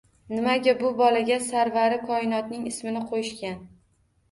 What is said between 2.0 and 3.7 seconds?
koinotning ismini qoʻyishgan.